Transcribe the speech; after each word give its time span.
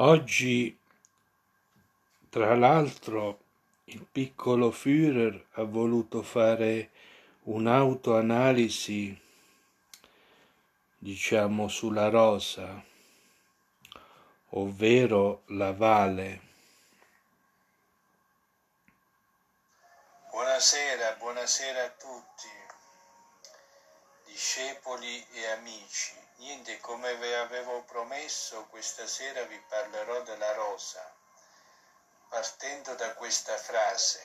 Oggi, 0.00 0.78
tra 2.30 2.54
l'altro, 2.54 3.40
il 3.86 4.04
piccolo 4.04 4.70
Führer 4.70 5.46
ha 5.54 5.64
voluto 5.64 6.22
fare 6.22 6.90
un'autoanalisi, 7.46 9.20
diciamo, 10.98 11.66
sulla 11.66 12.10
rosa, 12.10 12.80
ovvero 14.50 15.42
la 15.46 15.72
Vale. 15.72 16.42
Buonasera, 20.30 21.16
buonasera 21.18 21.82
a 21.82 21.90
tutti, 21.90 22.48
discepoli 24.26 25.26
e 25.32 25.46
amici. 25.46 26.14
Niente, 26.36 26.78
come 26.78 27.16
vi 27.16 27.32
avevo 27.32 27.77
promesso, 28.28 28.66
questa 28.66 29.06
sera 29.06 29.42
vi 29.44 29.58
parlerò 29.68 30.20
della 30.20 30.52
rosa, 30.52 31.02
partendo 32.28 32.94
da 32.94 33.14
questa 33.14 33.56
frase. 33.56 34.22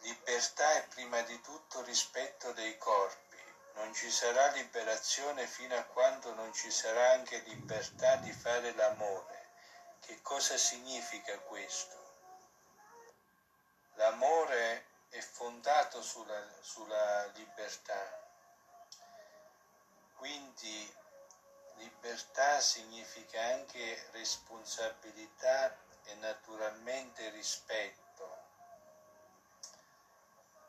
Libertà 0.00 0.76
è 0.76 0.86
prima 0.88 1.20
di 1.20 1.38
tutto 1.42 1.82
rispetto 1.82 2.52
dei 2.52 2.78
corpi. 2.78 3.36
Non 3.74 3.92
ci 3.92 4.10
sarà 4.10 4.46
liberazione 4.52 5.46
fino 5.46 5.76
a 5.76 5.84
quando 5.84 6.32
non 6.32 6.54
ci 6.54 6.70
sarà 6.70 7.10
anche 7.10 7.38
libertà 7.40 8.16
di 8.16 8.32
fare 8.32 8.72
l'amore. 8.72 9.50
Che 10.00 10.22
cosa 10.22 10.56
significa 10.56 11.38
questo? 11.40 11.96
L'amore 13.96 14.86
è 15.10 15.20
fondato 15.20 16.00
sulla, 16.00 16.42
sulla 16.62 17.26
libertà 17.34 18.24
quindi 20.16 20.94
libertà 22.16 22.60
significa 22.62 23.42
anche 23.42 24.08
responsabilità 24.12 25.76
e 26.04 26.14
naturalmente 26.14 27.28
rispetto. 27.28 28.38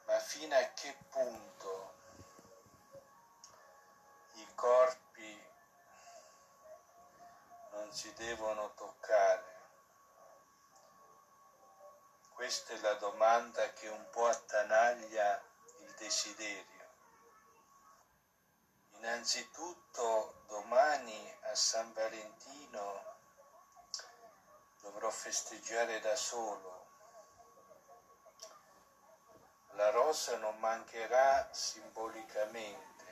Ma 0.08 0.20
fino 0.20 0.58
a 0.58 0.64
che 0.74 0.94
punto 1.10 1.94
i 4.34 4.48
corpi 4.56 5.46
non 7.72 7.94
si 7.94 8.12
devono 8.16 8.74
toccare? 8.74 9.56
Questa 12.34 12.74
è 12.74 12.80
la 12.80 12.96
domanda 12.96 13.72
che 13.72 13.88
un 13.88 14.06
po' 14.10 14.28
attanaglia 14.28 15.42
il 15.80 15.94
desiderio. 15.98 16.76
Innanzitutto 18.98 19.88
domani 20.48 20.66
a 20.66 20.67
San 21.58 21.92
Valentino 21.94 23.04
dovrò 24.80 25.10
festeggiare 25.10 26.00
da 26.00 26.16
solo. 26.16 26.86
La 29.72 29.90
rosa 29.90 30.38
non 30.38 30.60
mancherà 30.60 31.50
simbolicamente. 31.52 33.06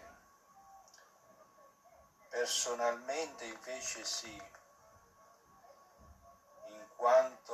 Personalmente 2.30 3.46
invece 3.46 4.06
sì, 4.06 4.40
in 6.68 6.88
quanto 6.96 7.45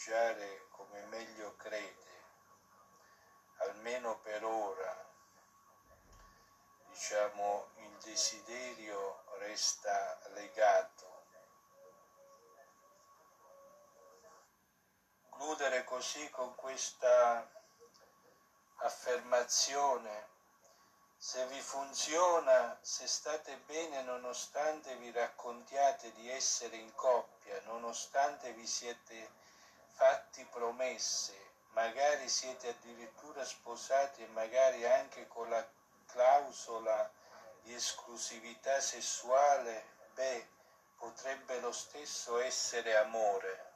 festeggiare 0.00 0.66
come 0.70 1.04
meglio 1.06 1.54
crede, 1.56 2.22
almeno 3.58 4.18
per 4.20 4.42
ora. 4.44 5.08
Diciamo, 6.88 7.68
il 7.76 7.96
desiderio 8.02 9.24
resta 9.38 10.18
legato. 10.30 11.18
Concludere 15.28 15.84
così 15.84 16.30
con 16.30 16.54
questa 16.54 17.46
affermazione 18.76 20.28
se 21.18 21.46
vi 21.48 21.60
funziona, 21.60 22.78
se 22.80 23.06
state 23.06 23.58
bene 23.66 24.02
nonostante 24.02 24.96
vi 24.96 25.10
raccontiate 25.10 26.12
di 26.12 26.30
essere 26.30 26.76
in 26.76 26.94
coppia, 26.94 27.60
nonostante 27.64 28.54
vi 28.54 28.66
siete 28.66 29.39
fatti 29.92 30.44
promesse, 30.44 31.34
magari 31.72 32.28
siete 32.28 32.68
addirittura 32.68 33.44
sposati 33.44 34.22
e 34.22 34.28
magari 34.28 34.86
anche 34.86 35.26
con 35.28 35.48
la 35.48 35.66
clausola 36.06 37.10
di 37.62 37.74
esclusività 37.74 38.80
sessuale, 38.80 39.84
beh, 40.14 40.48
potrebbe 40.96 41.60
lo 41.60 41.72
stesso 41.72 42.38
essere 42.38 42.96
amore. 42.96 43.68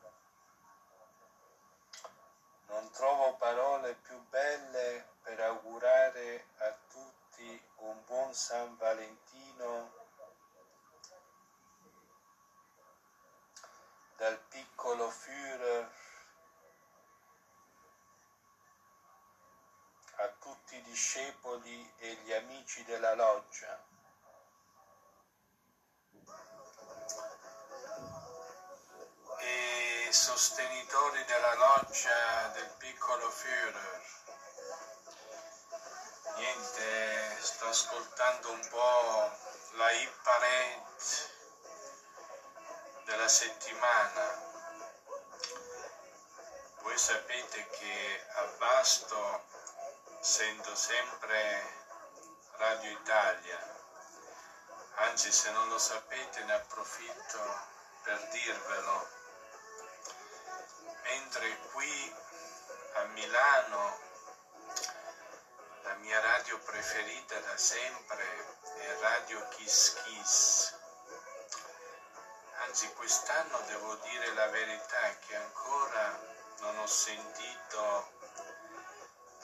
Non 2.66 2.90
trovo 2.90 3.34
parole 3.36 3.94
più 3.94 4.18
belle 4.28 5.06
per 5.22 5.40
augurare 5.40 6.46
a 6.58 6.74
tutti 6.90 7.62
un 7.76 8.04
buon 8.04 8.34
San 8.34 8.76
Valentino 8.76 10.02
dal 14.16 14.38
piccolo 14.48 15.10
Führer 15.10 15.88
a 20.16 20.28
tutti 20.74 20.78
i 20.78 20.82
discepoli 20.82 21.92
e 21.98 22.18
gli 22.24 22.32
amici 22.32 22.82
della 22.84 23.14
loggia. 23.14 23.92
e 29.36 30.08
sostenitori 30.10 31.22
della 31.24 31.54
loggia 31.54 32.48
del 32.54 32.70
piccolo 32.78 33.28
Führer 33.28 34.00
niente, 36.36 37.36
sto 37.40 37.66
ascoltando 37.66 38.50
un 38.52 38.68
po' 38.70 39.30
la 39.72 39.88
parade 40.22 40.82
della 43.04 43.28
settimana. 43.28 44.42
Voi 46.80 46.96
sapete 46.96 47.68
che 47.68 48.26
a 48.34 48.44
Basto 48.58 49.63
sento 50.24 50.74
sempre 50.74 51.36
Radio 52.56 52.90
Italia, 52.92 53.58
anzi 54.94 55.30
se 55.30 55.50
non 55.50 55.68
lo 55.68 55.76
sapete 55.76 56.42
ne 56.44 56.54
approfitto 56.54 57.60
per 58.04 58.28
dirvelo, 58.28 59.08
mentre 61.02 61.58
qui 61.72 62.14
a 62.94 63.02
Milano 63.12 63.98
la 65.82 65.92
mia 65.96 66.18
radio 66.20 66.58
preferita 66.60 67.38
da 67.40 67.58
sempre 67.58 68.24
è 68.78 68.98
Radio 69.00 69.46
Kiss 69.48 69.92
Kiss. 70.04 70.74
Anzi, 72.64 72.90
quest'anno 72.94 73.60
devo 73.66 73.94
dire 73.96 74.32
la 74.32 74.46
verità 74.46 75.18
che 75.26 75.36
ancora 75.36 76.18
non 76.60 76.78
ho 76.78 76.86
sentito 76.86 78.12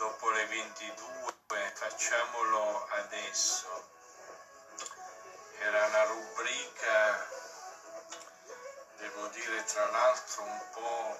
dopo 0.01 0.31
le 0.31 0.47
22, 0.47 1.73
facciamolo 1.75 2.87
adesso. 2.89 3.69
Era 5.59 5.85
una 5.89 6.05
rubrica, 6.05 7.29
devo 8.97 9.27
dire 9.27 9.63
tra 9.65 9.91
l'altro 9.91 10.43
un 10.43 10.61
po', 10.73 11.19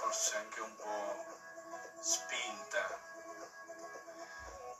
forse 0.00 0.36
anche 0.36 0.60
un 0.62 0.74
po' 0.76 1.26
spinta 2.00 2.98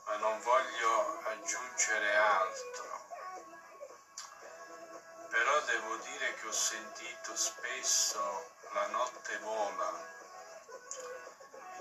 ma 0.05 0.17
non 0.17 0.41
voglio 0.41 1.21
aggiungere 1.25 2.15
altro. 2.15 3.05
Però 5.29 5.59
devo 5.65 5.95
dire 5.97 6.33
che 6.33 6.47
ho 6.47 6.51
sentito 6.51 7.35
spesso 7.35 8.53
la 8.73 8.87
notte 8.87 9.37
vola. 9.37 10.28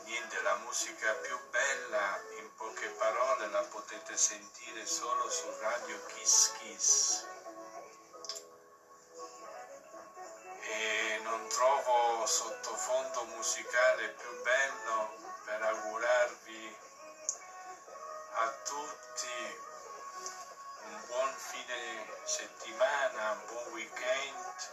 Niente, 0.09 0.41
la 0.41 0.57
musica 0.65 1.13
più 1.17 1.39
bella, 1.51 2.19
in 2.39 2.55
poche 2.57 2.89
parole, 2.97 3.47
la 3.49 3.63
potete 3.65 4.17
sentire 4.17 4.87
solo 4.87 5.29
su 5.29 5.45
Radio 5.61 6.03
Kiss 6.07 6.53
Kiss. 6.53 7.27
E 10.63 11.21
non 11.25 11.47
trovo 11.49 12.25
sottofondo 12.25 13.25
musicale 13.37 14.09
più 14.09 14.43
bello 14.43 15.15
per 15.45 15.63
augurarvi 15.63 16.77
a 18.33 18.51
tutti 18.65 19.61
un 20.85 21.05
buon 21.07 21.35
fine 21.37 22.07
settimana, 22.25 23.33
un 23.33 23.45
buon 23.47 23.73
weekend 23.73 24.71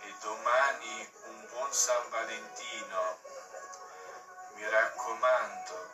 e 0.00 0.14
domani 0.20 1.12
un 1.26 1.46
buon 1.48 1.72
San 1.72 2.10
Valentino 2.10 3.25
mi 4.56 4.62
raccomando. 4.70 5.85